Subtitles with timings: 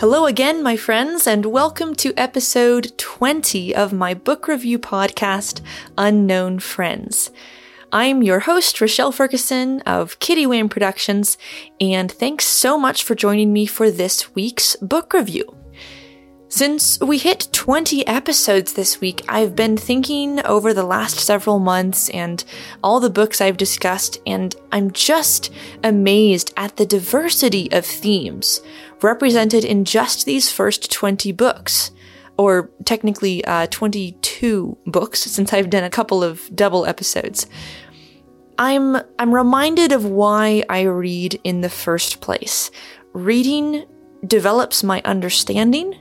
[0.00, 5.60] Hello again, my friends, and welcome to episode 20 of my book review podcast,
[5.98, 7.30] Unknown Friends.
[7.92, 11.36] I'm your host, Rochelle Ferguson of Kitty Wham Productions,
[11.82, 15.59] and thanks so much for joining me for this week's book review.
[16.52, 22.08] Since we hit 20 episodes this week, I've been thinking over the last several months
[22.10, 22.42] and
[22.82, 25.52] all the books I've discussed, and I'm just
[25.84, 28.60] amazed at the diversity of themes
[29.00, 31.92] represented in just these first 20 books.
[32.36, 37.46] Or technically, uh, 22 books, since I've done a couple of double episodes.
[38.58, 42.72] I'm, I'm reminded of why I read in the first place.
[43.12, 43.84] Reading
[44.26, 45.94] develops my understanding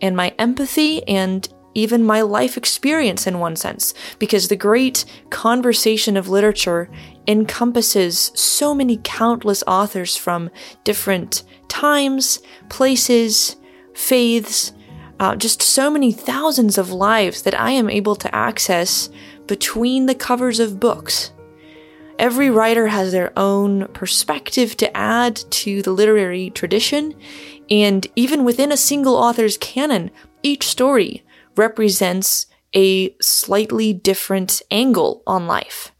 [0.00, 6.16] and my empathy and even my life experience in one sense, because the great conversation
[6.16, 6.88] of literature
[7.28, 10.48] encompasses so many countless authors from
[10.84, 13.56] different times, places,
[13.94, 14.72] faiths,
[15.20, 19.10] uh, just so many thousands of lives that I am able to access
[19.46, 21.32] between the covers of books.
[22.18, 27.14] Every writer has their own perspective to add to the literary tradition,
[27.70, 30.10] and even within a single author's canon,
[30.42, 31.24] each story
[31.56, 35.92] represents a slightly different angle on life.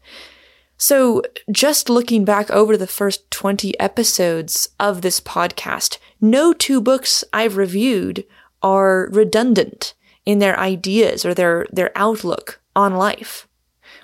[0.77, 7.23] So, just looking back over the first 20 episodes of this podcast, no two books
[7.33, 8.25] I've reviewed
[8.61, 13.47] are redundant in their ideas or their, their outlook on life.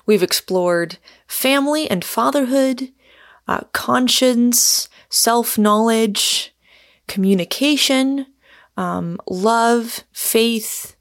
[0.05, 0.97] We've explored
[1.27, 2.91] family and fatherhood,
[3.47, 6.52] uh, conscience, self knowledge,
[7.07, 8.27] communication,
[8.77, 10.95] um, love, faith,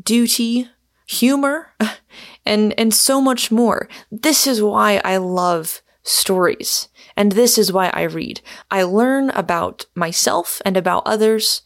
[0.00, 0.68] duty,
[1.06, 1.74] humor,
[2.46, 3.88] and, and so much more.
[4.10, 6.88] This is why I love stories.
[7.16, 8.40] And this is why I read.
[8.70, 11.62] I learn about myself and about others,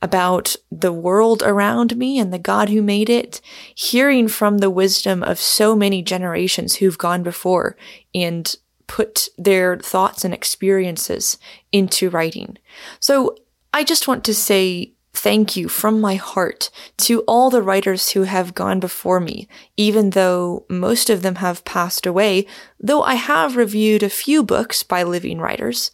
[0.00, 3.40] about the world around me and the God who made it,
[3.74, 7.76] hearing from the wisdom of so many generations who've gone before
[8.14, 8.56] and
[8.88, 11.38] put their thoughts and experiences
[11.70, 12.58] into writing.
[12.98, 13.36] So
[13.72, 18.22] I just want to say thank you from my heart to all the writers who
[18.22, 22.46] have gone before me, even though most of them have passed away,
[22.80, 25.90] though I have reviewed a few books by living writers.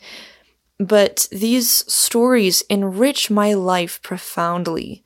[0.78, 5.04] But these stories enrich my life profoundly.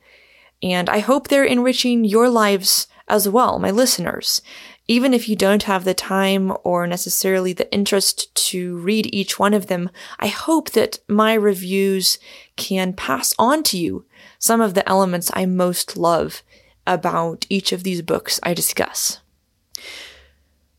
[0.61, 4.41] And I hope they're enriching your lives as well, my listeners.
[4.89, 9.53] Even if you don't have the time or necessarily the interest to read each one
[9.53, 12.17] of them, I hope that my reviews
[12.55, 14.05] can pass on to you
[14.39, 16.41] some of the elements I most love
[16.87, 19.19] about each of these books I discuss.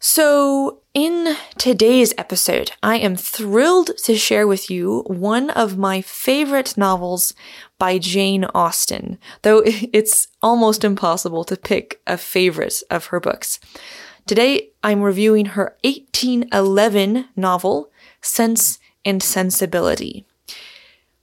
[0.00, 6.76] So, in today's episode, I am thrilled to share with you one of my favorite
[6.76, 7.32] novels
[7.80, 13.58] by Jane Austen, though it's almost impossible to pick a favorite of her books.
[14.26, 17.90] Today, I'm reviewing her 1811 novel,
[18.20, 20.26] Sense and Sensibility.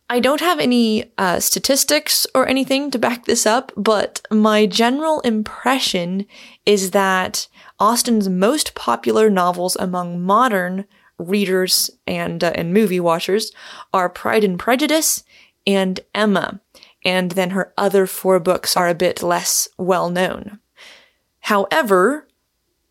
[0.09, 5.19] I don't have any uh, statistics or anything to back this up, but my general
[5.21, 6.25] impression
[6.65, 7.47] is that
[7.79, 10.85] Austen's most popular novels among modern
[11.19, 13.51] readers and uh, and movie watchers
[13.93, 15.23] are Pride and Prejudice
[15.67, 16.61] and Emma,
[17.05, 20.59] and then her other four books are a bit less well known.
[21.41, 22.27] However,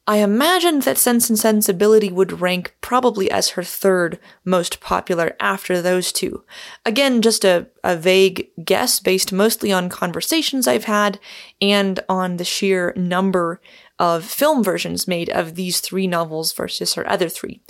[0.09, 5.83] I imagine that Sense and Sensibility would rank probably as her third most popular after
[5.83, 6.45] those two.
[6.85, 11.19] Again, just a, a vague guess based mostly on conversations I've had
[11.61, 13.61] and on the sheer number
[13.99, 17.61] of film versions made of these three novels versus her other three.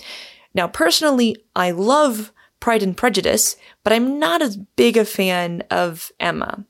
[0.54, 6.10] Now, personally, I love Pride and Prejudice, but I'm not as big a fan of
[6.18, 6.64] Emma.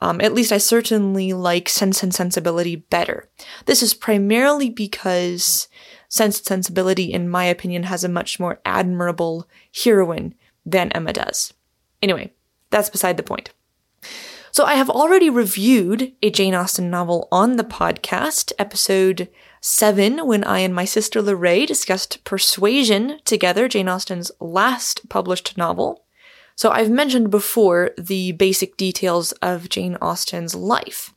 [0.00, 3.28] Um, at least I certainly like Sense and Sensibility better.
[3.66, 5.68] This is primarily because
[6.08, 9.48] Sense and Sensibility, in my opinion, has a much more admirable
[9.82, 10.34] heroine
[10.66, 11.54] than Emma does.
[12.02, 12.32] Anyway,
[12.70, 13.50] that's beside the point.
[14.50, 19.28] So I have already reviewed a Jane Austen novel on the podcast, episode
[19.66, 26.04] 7, when I and my sister Lorraine discussed Persuasion together, Jane Austen's last published novel.
[26.54, 31.14] So I've mentioned before the basic details of Jane Austen's life.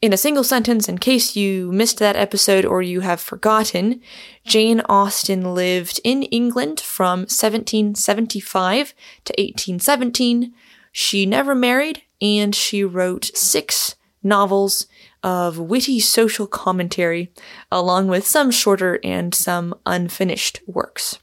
[0.00, 4.00] In a single sentence, in case you missed that episode or you have forgotten,
[4.46, 8.94] Jane Austen lived in England from 1775
[9.26, 10.54] to 1817.
[10.90, 14.86] She never married and she wrote six novels
[15.22, 17.32] of witty social commentary,
[17.70, 21.18] along with some shorter and some unfinished works.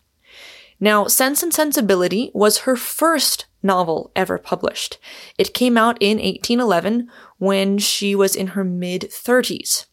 [0.79, 4.97] Now, Sense and Sensibility was her first novel ever published.
[5.37, 9.85] It came out in 1811 when she was in her mid 30s.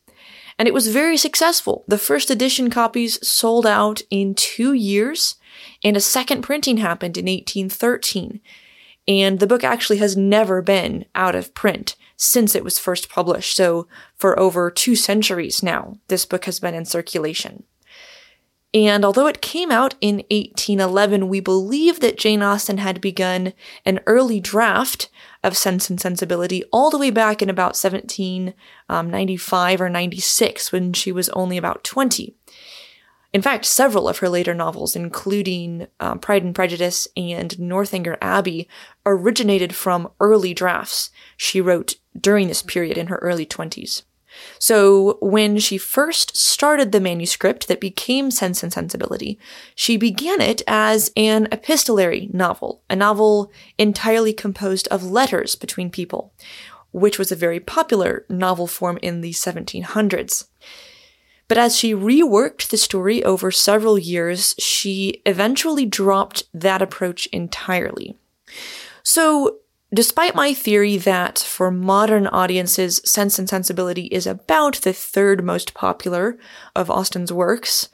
[0.59, 1.85] And it was very successful.
[1.87, 5.37] The first edition copies sold out in two years,
[5.85, 8.41] and a second printing happened in 1813.
[9.09, 13.57] And the book actually has never been out of print since it was first published.
[13.57, 13.87] So
[14.17, 17.65] for over two centuries now, this book has been in circulation.
[18.75, 23.53] And although it came out in 1811, we believe that Jane Austen had begun
[23.87, 25.09] an early draft
[25.43, 30.93] of Sense and Sensibility all the way back in about 1795 um, or 96 when
[30.93, 32.35] she was only about 20.
[33.33, 38.69] In fact, several of her later novels, including um, Pride and Prejudice and Northanger Abbey,
[39.05, 44.03] originated from early drafts she wrote during this period in her early 20s.
[44.59, 49.39] So when she first started the manuscript that became Sense and Sensibility,
[49.75, 56.33] she began it as an epistolary novel, a novel entirely composed of letters between people,
[56.93, 60.49] which was a very popular novel form in the 1700s.
[61.49, 68.17] But as she reworked the story over several years, she eventually dropped that approach entirely.
[69.03, 69.59] So
[69.95, 75.75] Despite my theory that for modern audiences, Sense and Sensibility is about the third most
[75.75, 76.37] popular
[76.75, 77.89] of Austen's works,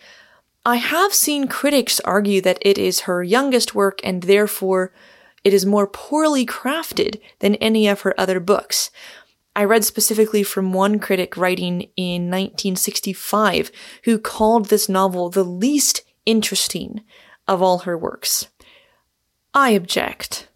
[0.64, 4.90] I have seen critics argue that it is her youngest work and therefore
[5.44, 8.90] it is more poorly crafted than any of her other books.
[9.54, 13.70] I read specifically from one critic writing in 1965
[14.04, 17.02] who called this novel the least interesting
[17.46, 18.48] of all her works.
[19.52, 20.48] I object.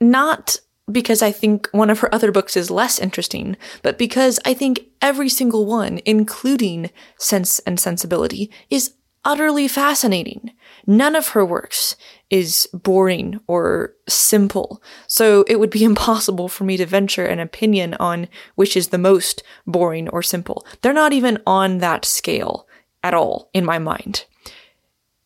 [0.00, 4.54] Not because I think one of her other books is less interesting, but because I
[4.54, 8.94] think every single one, including Sense and Sensibility, is
[9.24, 10.52] utterly fascinating.
[10.86, 11.96] None of her works
[12.30, 17.94] is boring or simple, so it would be impossible for me to venture an opinion
[17.94, 20.66] on which is the most boring or simple.
[20.82, 22.66] They're not even on that scale
[23.02, 24.24] at all in my mind.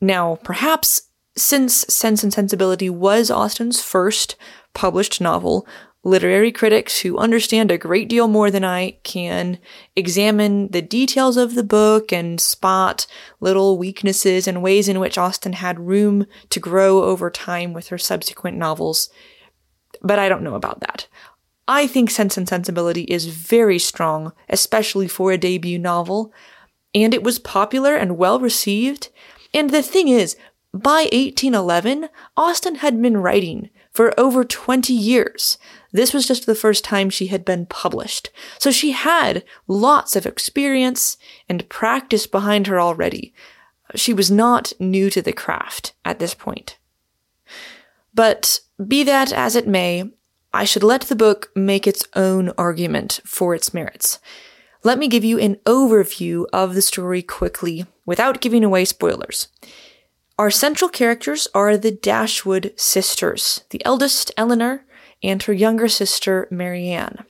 [0.00, 1.02] Now, perhaps
[1.36, 4.36] since Sense and Sensibility was Austen's first
[4.72, 5.66] published novel,
[6.04, 9.58] literary critics who understand a great deal more than I can
[9.96, 13.06] examine the details of the book and spot
[13.40, 17.98] little weaknesses and ways in which Austen had room to grow over time with her
[17.98, 19.08] subsequent novels.
[20.02, 21.08] But I don't know about that.
[21.66, 26.32] I think Sense and Sensibility is very strong, especially for a debut novel,
[26.94, 29.08] and it was popular and well received.
[29.54, 30.36] And the thing is,
[30.74, 35.56] by 1811, Austen had been writing for over 20 years.
[35.94, 38.30] This was just the first time she had been published.
[38.58, 41.16] So she had lots of experience
[41.48, 43.32] and practice behind her already.
[43.94, 46.78] She was not new to the craft at this point.
[48.12, 50.10] But be that as it may,
[50.52, 54.18] I should let the book make its own argument for its merits.
[54.82, 59.46] Let me give you an overview of the story quickly without giving away spoilers.
[60.40, 64.84] Our central characters are the Dashwood sisters, the eldest, Elinor,
[65.24, 67.24] and her younger sister, Marianne.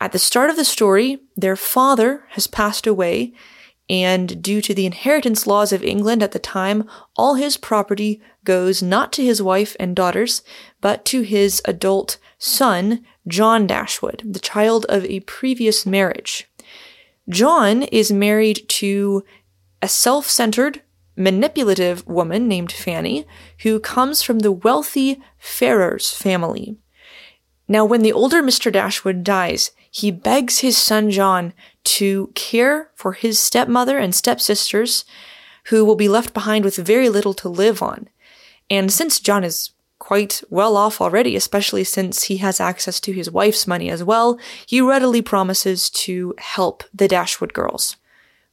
[0.00, 3.32] At the start of the story, their father has passed away,
[3.90, 8.82] and due to the inheritance laws of England at the time, all his property goes
[8.82, 10.42] not to his wife and daughters,
[10.80, 16.48] but to his adult son, John Dashwood, the child of a previous marriage.
[17.28, 19.24] John is married to
[19.82, 20.82] a self centered,
[21.16, 23.26] manipulative woman named Fanny,
[23.62, 26.76] who comes from the wealthy Ferrars family.
[27.66, 28.70] Now, when the older Mr.
[28.70, 31.52] Dashwood dies, he begs his son John
[31.84, 35.04] to care for his stepmother and stepsisters,
[35.68, 38.08] who will be left behind with very little to live on.
[38.70, 43.30] And since John is quite well off already, especially since he has access to his
[43.30, 47.96] wife's money as well, he readily promises to help the Dashwood girls.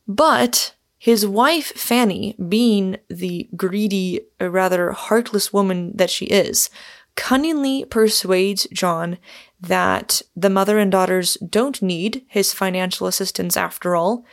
[0.08, 6.70] But his wife, Fanny, being the greedy, uh, rather heartless woman that she is,
[7.16, 9.18] cunningly persuades John
[9.60, 14.26] that the mother and daughters don't need his financial assistance after all.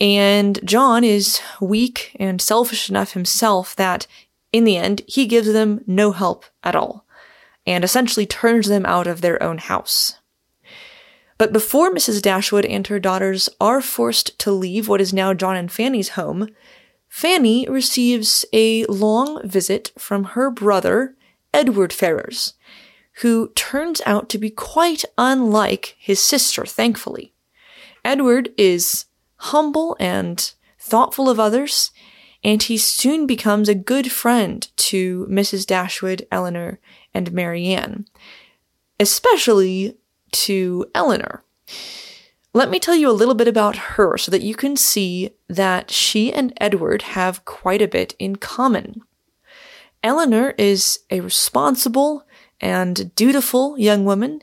[0.00, 4.06] And John is weak and selfish enough himself that,
[4.52, 7.06] in the end, he gives them no help at all,
[7.66, 10.18] and essentially turns them out of their own house.
[11.38, 12.22] But before Mrs.
[12.22, 16.48] Dashwood and her daughters are forced to leave what is now John and Fanny's home,
[17.08, 21.14] Fanny receives a long visit from her brother,
[21.54, 22.54] Edward Ferrars,
[23.20, 27.32] who turns out to be quite unlike his sister, thankfully.
[28.04, 29.06] Edward is
[29.36, 31.90] humble and thoughtful of others,
[32.42, 35.66] and he soon becomes a good friend to Mrs.
[35.66, 36.80] Dashwood, Elinor,
[37.14, 38.06] and Marianne,
[38.98, 39.96] especially
[40.32, 41.44] to Elinor.
[42.54, 45.90] Let me tell you a little bit about her so that you can see that
[45.90, 49.02] she and Edward have quite a bit in common.
[50.02, 52.26] Elinor is a responsible
[52.60, 54.42] and dutiful young woman,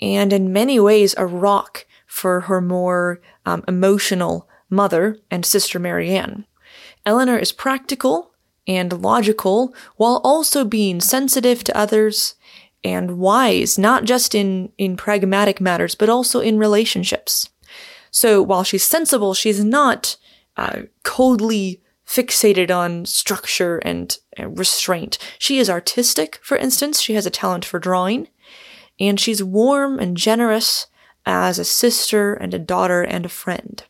[0.00, 6.46] and in many ways a rock for her more um, emotional mother and sister Marianne.
[7.06, 8.32] Elinor is practical
[8.66, 12.34] and logical while also being sensitive to others
[12.82, 17.48] and wise, not just in, in pragmatic matters, but also in relationships.
[18.10, 20.16] So while she's sensible, she's not
[20.56, 25.18] uh, coldly fixated on structure and restraint.
[25.38, 27.00] She is artistic, for instance.
[27.00, 28.28] She has a talent for drawing.
[29.00, 30.86] And she's warm and generous
[31.26, 33.82] as a sister and a daughter and a friend.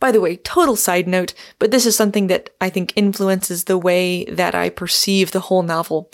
[0.00, 3.78] By the way, total side note, but this is something that I think influences the
[3.78, 6.10] way that I perceive the whole novel.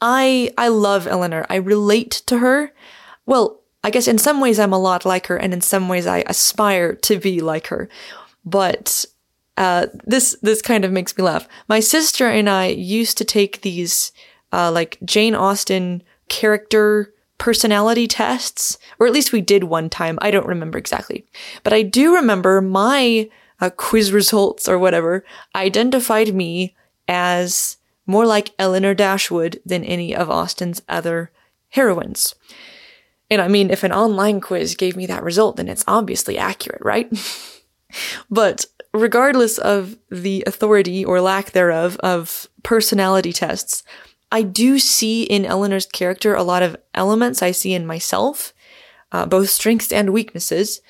[0.00, 1.44] I, I love Elinor.
[1.50, 2.72] I relate to her.
[3.26, 6.06] Well, I guess in some ways I'm a lot like her, and in some ways
[6.06, 7.88] I aspire to be like her.
[8.44, 9.04] But
[9.56, 11.48] uh, this this kind of makes me laugh.
[11.68, 14.12] My sister and I used to take these
[14.52, 20.18] uh, like Jane Austen character personality tests, or at least we did one time.
[20.22, 21.26] I don't remember exactly,
[21.62, 23.28] but I do remember my
[23.60, 26.74] uh, quiz results or whatever identified me
[27.08, 27.76] as
[28.06, 31.30] more like Elinor Dashwood than any of Austen's other
[31.68, 32.34] heroines.
[33.30, 36.82] And I mean, if an online quiz gave me that result, then it's obviously accurate,
[36.82, 37.08] right?
[38.30, 43.82] but regardless of the authority or lack thereof of personality tests,
[44.32, 48.52] I do see in Elinor's character a lot of elements I see in myself,
[49.12, 50.80] uh, both strengths and weaknesses.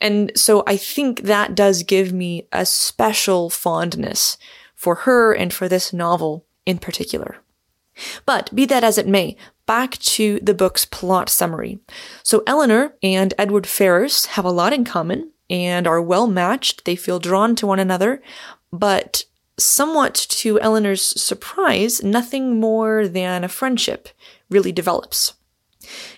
[0.00, 4.36] And so I think that does give me a special fondness
[4.74, 7.38] for her and for this novel in particular.
[8.26, 11.78] But be that as it may, back to the book's plot summary.
[12.22, 16.84] So Elinor and Edward Ferrars have a lot in common and are well matched.
[16.84, 18.22] They feel drawn to one another,
[18.72, 19.24] but
[19.58, 24.08] somewhat to Elinor's surprise, nothing more than a friendship
[24.50, 25.34] really develops.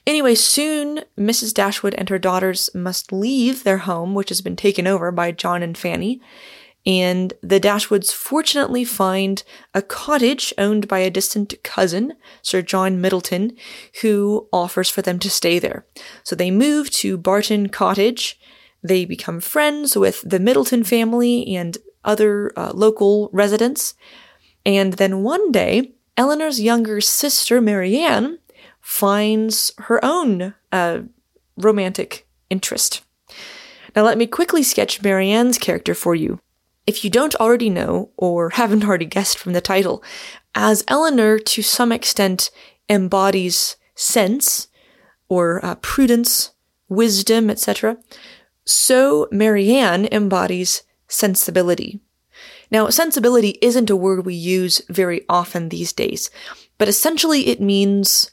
[0.07, 1.53] Anyway, soon Mrs.
[1.53, 5.63] Dashwood and her daughters must leave their home, which has been taken over by John
[5.63, 6.21] and Fanny,
[6.87, 9.43] and the Dashwoods fortunately find
[9.75, 13.57] a cottage owned by a distant cousin, Sir John Middleton,
[14.01, 15.85] who offers for them to stay there.
[16.25, 18.41] So they move to Barton Cottage.
[18.89, 23.95] They become friends with the Middleton family and other uh, local residents.
[24.65, 28.39] And then one day, Elinor's younger sister, Marianne,
[28.81, 31.01] finds her own uh,
[31.57, 33.03] romantic interest.
[33.95, 36.41] Now, let me quickly sketch Marianne's character for you.
[36.87, 40.03] If you don't already know, or haven't already guessed from the title,
[40.55, 42.51] as Elinor to some extent
[42.89, 44.69] embodies sense,
[45.29, 46.53] or uh, prudence,
[46.89, 47.99] wisdom, etc.,
[48.69, 52.01] so Marianne embodies sensibility.
[52.71, 56.31] Now, sensibility isn't a word we use very often these days,
[56.77, 58.31] but essentially it means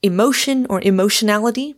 [0.00, 1.74] emotion or emotionality,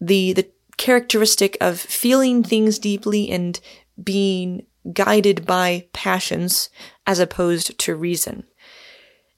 [0.00, 0.48] the, the
[0.78, 3.60] characteristic of feeling things deeply and
[4.02, 6.70] being guided by passions
[7.06, 8.44] as opposed to reason.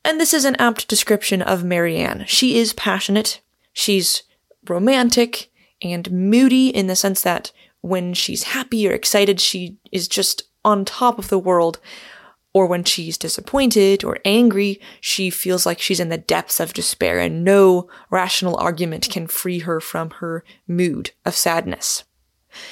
[0.04, 2.25] And this is an apt description of Marianne.
[2.28, 3.40] She is passionate,
[3.72, 4.22] she's
[4.68, 5.50] romantic
[5.82, 7.50] and moody in the sense that
[7.87, 11.78] when she's happy or excited, she is just on top of the world.
[12.52, 17.19] Or when she's disappointed or angry, she feels like she's in the depths of despair
[17.19, 22.05] and no rational argument can free her from her mood of sadness.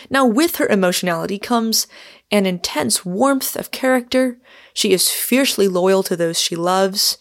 [0.09, 1.87] Now, with her emotionality comes
[2.31, 4.39] an intense warmth of character.
[4.73, 7.19] She is fiercely loyal to those she loves,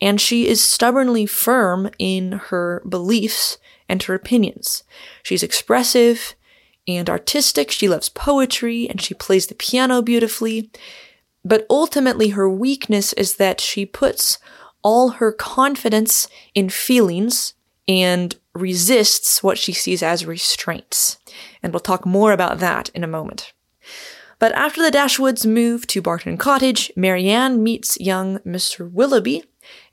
[0.00, 3.56] and she is stubbornly firm in her beliefs
[3.88, 4.84] and her opinions.
[5.22, 6.34] She's expressive
[6.86, 7.70] and artistic.
[7.70, 10.70] She loves poetry and she plays the piano beautifully.
[11.44, 14.38] But ultimately, her weakness is that she puts
[14.82, 17.54] all her confidence in feelings
[17.88, 21.18] and resists what she sees as restraints.
[21.62, 23.52] And we'll talk more about that in a moment.
[24.38, 28.90] But after the Dashwoods move to Barton Cottage, Marianne meets young Mr.
[28.90, 29.44] Willoughby,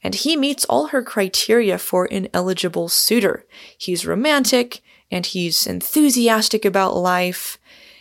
[0.03, 3.45] and he meets all her criteria for an eligible suitor.
[3.77, 7.57] He's romantic, and he's enthusiastic about life.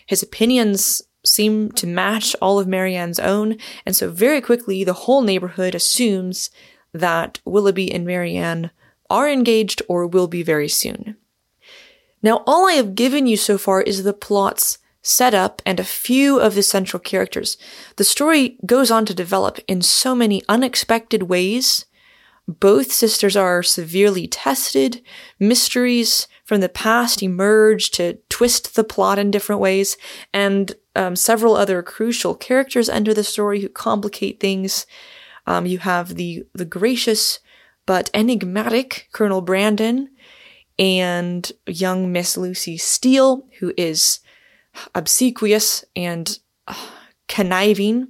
[0.07, 5.23] His opinions seem to match all of Marianne's own, and so very quickly the whole
[5.23, 6.51] neighborhood assumes
[6.93, 8.71] that Willoughby and Marianne
[9.11, 11.17] are engaged or will be very soon.
[12.23, 16.39] Now, all I have given you so far is the plot's setup, and a few
[16.41, 17.57] of the central characters,
[17.97, 21.87] the story goes on to develop in so many unexpected ways.
[22.47, 25.03] Both sisters are severely tested,
[25.39, 29.99] mysteries from the past emerge to twist the plot in different ways,
[30.33, 34.87] and um, several other crucial characters enter the story who complicate things.
[35.47, 37.41] Um, you have the the gracious
[37.85, 40.09] but enigmatic Colonel Brandon
[40.79, 44.21] and young Miss Lucy Steele, who is
[44.95, 46.87] obsequious and uh,
[47.29, 48.09] conniving,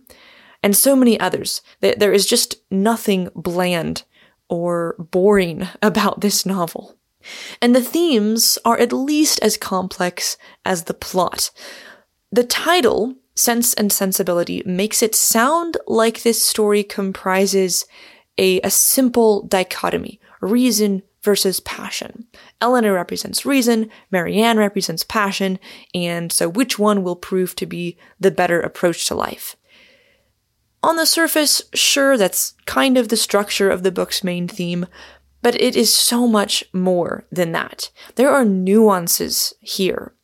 [0.63, 1.61] and so many others.
[1.81, 4.05] There is just nothing bland
[4.49, 6.98] or boring about this novel.
[7.61, 11.51] And the themes are at least as complex as the plot.
[12.31, 17.87] The title, Sense and Sensibility, makes it sound like this story comprises
[18.37, 22.27] a, a simple dichotomy reason versus passion.
[22.61, 25.59] Elinor represents reason, Marianne represents passion,
[25.95, 29.57] and so which one will prove to be the better approach to life?
[30.83, 34.87] On the surface, sure, that's kind of the structure of the book's main theme,
[35.43, 37.91] but it is so much more than that.
[38.17, 40.15] There are nuances here.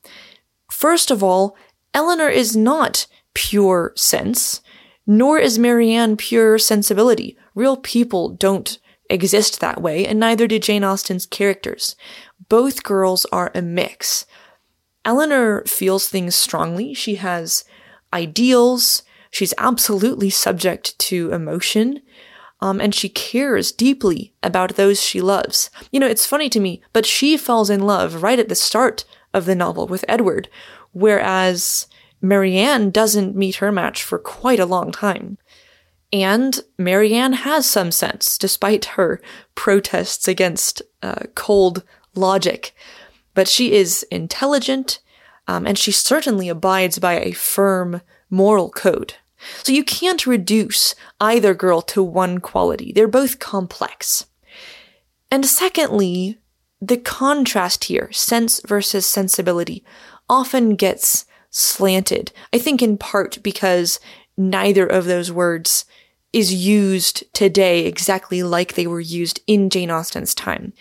[0.70, 1.56] First of all,
[1.92, 4.60] Elinor is not pure sense,
[5.06, 7.36] nor is Marianne pure sensibility.
[7.54, 8.78] Real people don't
[9.10, 11.94] exist that way, and neither do Jane Austen's characters.
[12.48, 14.26] Both girls are a mix.
[15.04, 16.94] Elinor feels things strongly.
[16.94, 17.64] She has
[18.12, 19.02] ideals.
[19.30, 22.00] She's absolutely subject to emotion.
[22.64, 25.68] Um, and she cares deeply about those she loves.
[25.92, 29.04] You know, it's funny to me, but she falls in love right at the start
[29.34, 30.48] of the novel with Edward,
[30.92, 31.86] whereas
[32.22, 35.36] Marianne doesn't meet her match for quite a long time.
[36.10, 39.20] And Marianne has some sense, despite her
[39.54, 41.82] protests against uh, cold
[42.14, 42.74] logic.
[43.34, 45.00] But she is intelligent,
[45.46, 49.16] um, and she certainly abides by a firm moral code.
[49.62, 52.92] So you can't reduce either girl to one quality.
[52.92, 54.26] They're both complex.
[55.30, 56.38] And secondly,
[56.80, 59.84] the contrast here, sense versus sensibility,
[60.28, 62.32] often gets slanted.
[62.52, 64.00] I think in part because
[64.36, 65.84] neither of those words
[66.32, 70.72] is used today exactly like they were used in Jane Austen's time.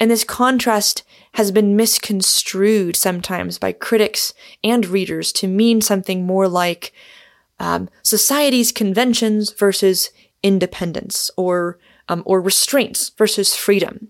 [0.00, 6.48] And this contrast has been misconstrued sometimes by critics and readers to mean something more
[6.48, 6.92] like
[7.58, 10.10] um, society's conventions versus
[10.42, 14.08] independence, or um, or restraints versus freedom.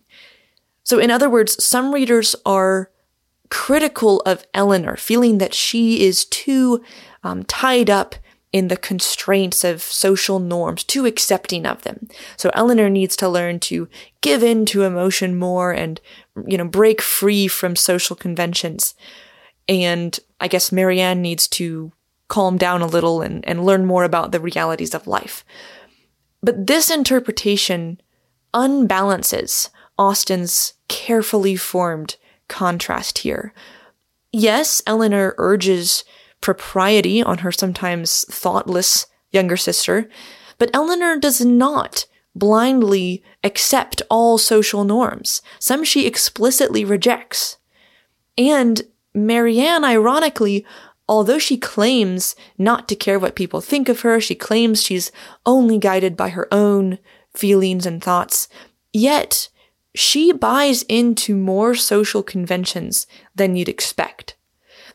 [0.83, 2.91] So, in other words, some readers are
[3.49, 6.83] critical of Elinor, feeling that she is too
[7.23, 8.17] um, tied up
[8.53, 12.09] in the constraints of social norms, too accepting of them.
[12.37, 13.89] So Elinor needs to learn to
[14.21, 16.01] give in to emotion more and,
[16.47, 18.95] you know, break free from social conventions.
[19.69, 21.93] And I guess Marianne needs to
[22.29, 25.45] calm down a little and, and learn more about the realities of life.
[26.43, 28.01] But this interpretation
[28.55, 32.17] unbalances Austen's carefully formed
[32.49, 33.53] contrast here.
[34.33, 36.05] Yes, Elinor urges
[36.41, 40.09] propriety on her sometimes thoughtless younger sister,
[40.59, 45.41] but Elinor does not blindly accept all social norms.
[45.59, 47.57] Some she explicitly rejects.
[48.37, 48.83] And
[49.15, 50.67] Marianne, ironically,
[51.09, 55.13] although she claims not to care what people think of her, she claims she's
[55.45, 56.99] only guided by her own
[57.35, 58.49] feelings and thoughts,
[58.93, 59.49] yet
[59.95, 64.37] she buys into more social conventions than you'd expect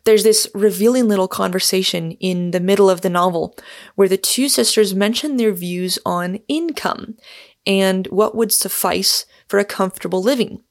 [0.04, 3.56] there's this revealing little conversation in the middle of the novel
[3.96, 7.16] where the two sisters mention their views on income
[7.66, 10.64] and what would suffice for a comfortable living.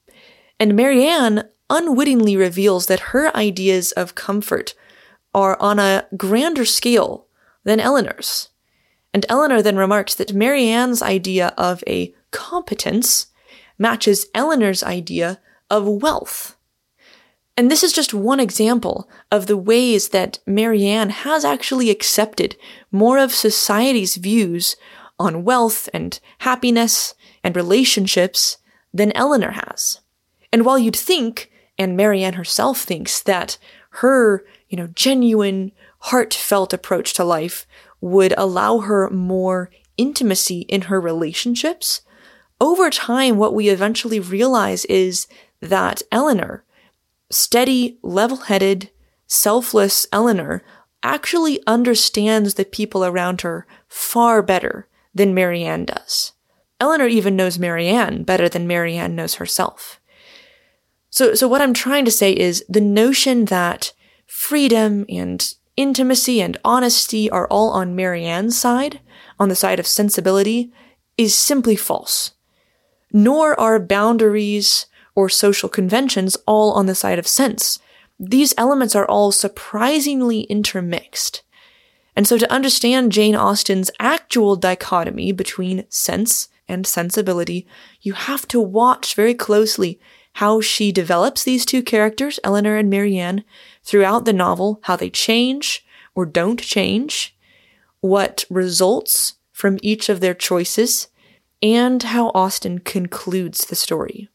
[0.59, 4.75] And Marianne unwittingly reveals that her ideas of comfort
[5.33, 7.27] are on a grander scale
[7.63, 8.49] than Elinor's.
[9.13, 13.27] And Elinor then remarks that Marianne's idea of a competence
[13.77, 15.39] matches Elinor's idea
[15.69, 16.55] of wealth.
[17.57, 22.55] And this is just one example of the ways that Marianne has actually accepted
[22.91, 24.75] more of society's views
[25.19, 27.13] on wealth and happiness
[27.43, 28.57] and relationships
[28.93, 29.99] than Elinor has.
[30.53, 33.57] And while you'd think, and Marianne herself thinks, that
[33.95, 37.67] her, you know, genuine, heartfelt approach to life
[38.01, 42.01] would allow her more intimacy in her relationships,
[42.61, 45.27] over time, what we eventually realize is
[45.61, 46.63] that Elinor,
[47.31, 48.91] steady, level headed,
[49.25, 50.63] selfless Elinor
[51.01, 56.33] actually understands the people around her far better than Marianne does.
[56.79, 59.99] Elinor even knows Marianne better than Marianne knows herself.
[61.09, 63.91] So, so what I'm trying to say is the notion that
[64.31, 69.01] freedom and intimacy and honesty are all on Marianne's side,
[69.37, 70.71] on the side of sensibility,
[71.17, 72.31] is simply false.
[73.11, 77.79] Nor are boundaries or social conventions all on the side of sense.
[78.17, 81.43] These elements are all surprisingly intermixed.
[82.15, 87.67] And so to understand Jane Austen's actual dichotomy between sense and sensibility,
[88.01, 89.99] you have to watch very closely
[90.35, 93.43] how she develops these two characters, Elinor and Marianne,
[93.83, 97.35] throughout the novel, how they change or don't change,
[97.99, 101.07] what results from each of their choices,
[101.61, 104.29] and how Austen concludes the story.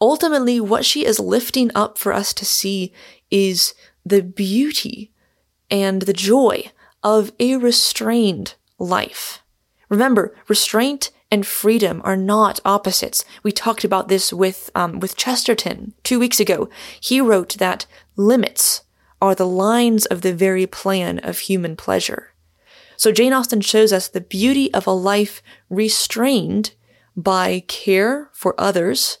[0.00, 2.92] Ultimately, what she is lifting up for us to see
[3.30, 5.10] is the beauty
[5.70, 6.70] and the joy
[7.02, 9.42] of a restrained life.
[9.88, 13.24] Remember, restraint and freedom are not opposites.
[13.42, 16.68] We talked about this with um, with Chesterton two weeks ago.
[17.00, 17.86] He wrote that
[18.16, 18.82] limits
[19.20, 22.34] are the lines of the very plan of human pleasure.
[22.96, 26.74] So Jane Austen shows us the beauty of a life restrained
[27.16, 29.18] by care for others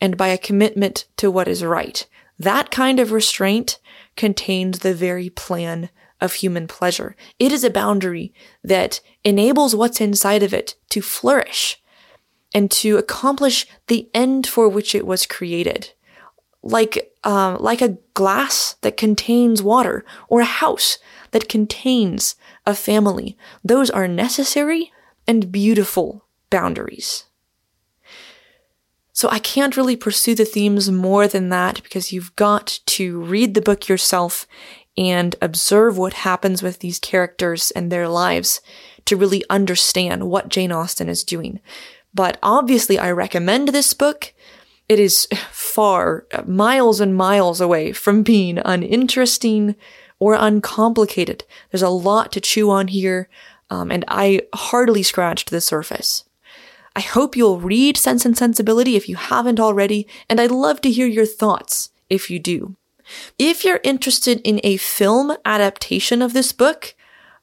[0.00, 2.06] and by a commitment to what is right.
[2.38, 3.78] That kind of restraint
[4.16, 7.16] contains the very plan of human pleasure.
[7.38, 11.80] It is a boundary that enables what's inside of it to flourish
[12.52, 15.92] and to accomplish the end for which it was created.
[16.62, 20.98] Like, uh, like a glass that contains water or a house
[21.30, 23.36] that contains a family.
[23.64, 24.92] Those are necessary
[25.26, 27.24] and beautiful boundaries.
[29.12, 33.52] So I can't really pursue the themes more than that because you've got to read
[33.52, 34.46] the book yourself
[34.96, 38.60] and observe what happens with these characters and their lives
[39.06, 41.60] to really understand what Jane Austen is doing.
[42.12, 44.32] But obviously, I recommend this book.
[44.88, 49.76] It is far, miles and miles away from being uninteresting
[50.18, 51.44] or uncomplicated.
[51.70, 53.28] There's a lot to chew on here,
[53.70, 56.24] um, and I hardly scratched the surface.
[56.96, 60.90] I hope you'll read Sense and Sensibility if you haven't already, and I'd love to
[60.90, 62.76] hear your thoughts if you do.
[63.38, 66.94] If you're interested in a film adaptation of this book,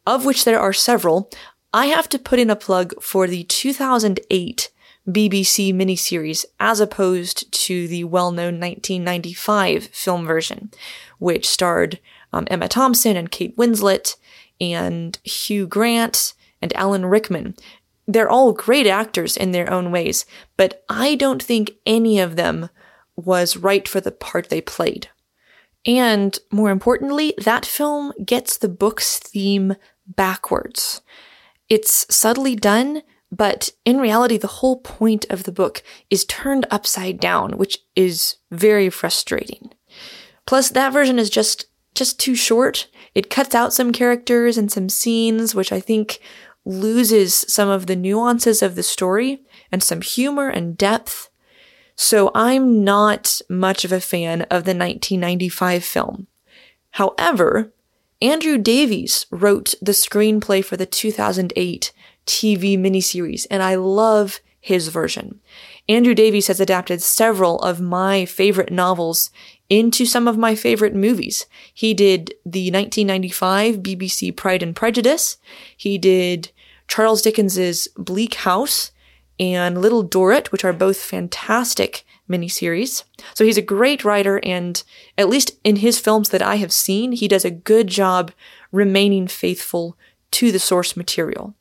[0.06, 1.30] of which there are several,
[1.74, 4.72] I have to put in a plug for the 2008
[5.08, 10.72] BBC miniseries as opposed to the well-known 1995 film version,
[11.18, 12.00] which starred
[12.34, 14.16] um, Emma Thompson and Kate Winslet
[14.60, 17.56] and Hugh Grant and Alan Rickman.
[18.08, 20.26] They're all great actors in their own ways,
[20.56, 22.70] but I don't think any of them
[23.16, 25.10] was right for the part they played.
[25.86, 31.02] And more importantly, that film gets the book's theme backwards.
[31.70, 37.20] It's subtly done, but in reality, the whole point of the book is turned upside
[37.20, 39.72] down, which is very frustrating.
[40.46, 42.88] Plus, that version is just, just too short.
[43.14, 46.20] It cuts out some characters and some scenes, which I think
[46.66, 51.27] loses some of the nuances of the story and some humor and depth.
[51.98, 56.28] So I'm not much of a fan of the 1995 film.
[56.92, 57.74] However,
[58.22, 61.92] Andrew Davies wrote the screenplay for the 2008
[62.26, 65.40] TV miniseries, and I love his version.
[65.90, 69.32] Andrew Davies has adapted several of my favorite novels
[69.70, 71.48] into some of my favorite movies.
[71.74, 75.38] He did the 1995 BBC Pride and Prejudice.
[75.76, 76.52] He did
[76.88, 78.92] Charles Dickens's Bleak House
[79.40, 83.04] and Little Dorrit, which are both fantastic miniseries.
[83.34, 84.82] So he's a great writer, and
[85.18, 88.32] at least in his films that I have seen, he does a good job
[88.72, 89.98] remaining faithful
[90.32, 91.56] to the source material.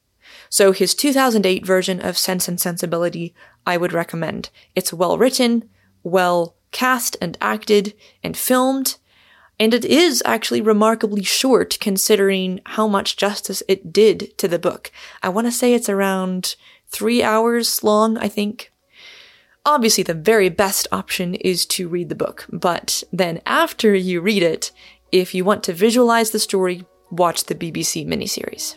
[0.49, 3.35] So his 2008 version of Sense and Sensibility,
[3.67, 4.51] I would recommend.
[4.75, 5.69] It's well written,
[6.03, 8.97] well cast and acted and filmed,
[9.59, 14.93] and it is actually remarkably short considering how much justice it did to the book.
[15.23, 16.57] I want to say it's around
[16.88, 18.72] three hours long, I think.
[19.64, 24.42] Obviously, the very best option is to read the book, but then after you read
[24.42, 24.70] it,
[25.11, 28.77] if you want to visualize the story, watch the BBC miniseries.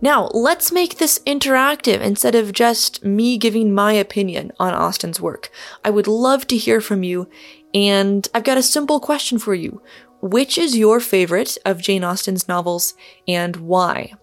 [0.00, 5.50] Now, let's make this interactive instead of just me giving my opinion on Austen's work.
[5.84, 7.28] I would love to hear from you,
[7.72, 9.80] and I've got a simple question for you.
[10.20, 12.94] Which is your favorite of Jane Austen's novels,
[13.26, 14.14] and why?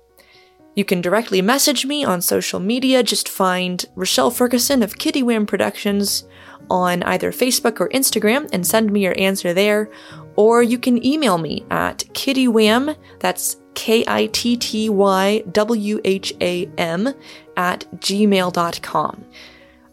[0.76, 3.04] You can directly message me on social media.
[3.04, 6.26] Just find Rochelle Ferguson of Kitty Wham Productions
[6.70, 9.90] on either Facebook or Instagram and send me your answer there.
[10.36, 16.34] Or you can email me at kittywham, that's K I T T Y W H
[16.40, 17.14] A M,
[17.58, 19.26] at gmail.com.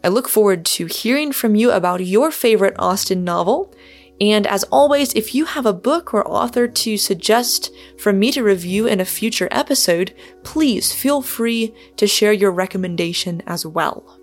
[0.03, 3.73] I look forward to hearing from you about your favorite Austen novel
[4.19, 8.43] And as always, if you have a book or author to suggest for me to
[8.43, 14.19] review in a future episode, please feel free to share your recommendation as well.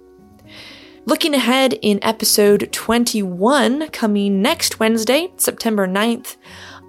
[1.06, 6.36] Looking ahead in episode 21, coming next Wednesday, September 9th,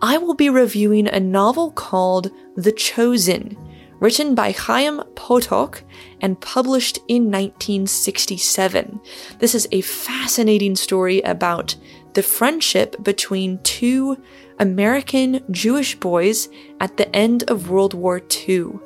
[0.02, 3.58] I will be reviewing a novel called The Chosen,
[4.00, 5.82] written by Chaim Potok
[6.22, 9.00] and published in 1967.
[9.40, 11.76] This is a fascinating story about
[12.16, 14.18] the friendship between two
[14.60, 16.50] American Jewish boys
[16.80, 18.80] at the end of World War II.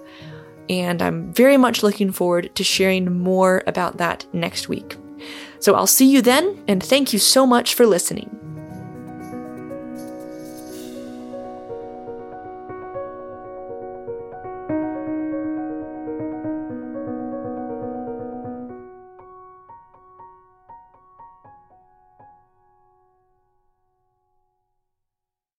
[0.67, 4.97] And I'm very much looking forward to sharing more about that next week.
[5.59, 8.58] So I'll see you then, and thank you so much for listening.